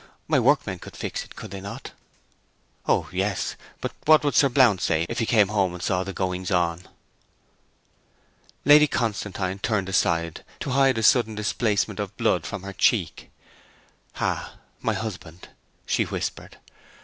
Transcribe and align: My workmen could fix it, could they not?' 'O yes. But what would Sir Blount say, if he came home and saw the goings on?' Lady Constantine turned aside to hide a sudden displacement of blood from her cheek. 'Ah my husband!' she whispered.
My 0.27 0.39
workmen 0.39 0.79
could 0.79 0.97
fix 0.97 1.23
it, 1.23 1.35
could 1.35 1.51
they 1.51 1.61
not?' 1.61 1.91
'O 2.87 3.07
yes. 3.11 3.55
But 3.81 3.91
what 4.05 4.23
would 4.23 4.33
Sir 4.33 4.49
Blount 4.49 4.81
say, 4.81 5.05
if 5.07 5.19
he 5.19 5.27
came 5.27 5.49
home 5.49 5.75
and 5.75 5.83
saw 5.83 6.03
the 6.03 6.11
goings 6.11 6.49
on?' 6.49 6.87
Lady 8.65 8.87
Constantine 8.87 9.59
turned 9.59 9.89
aside 9.89 10.43
to 10.61 10.71
hide 10.71 10.97
a 10.97 11.03
sudden 11.03 11.35
displacement 11.35 11.99
of 11.99 12.17
blood 12.17 12.47
from 12.47 12.63
her 12.63 12.73
cheek. 12.73 13.29
'Ah 14.15 14.55
my 14.81 14.93
husband!' 14.95 15.49
she 15.85 16.01
whispered. 16.05 16.57